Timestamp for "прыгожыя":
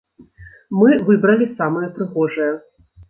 1.99-2.51